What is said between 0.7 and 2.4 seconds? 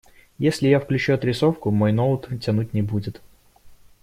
включу отрисовку, мой ноут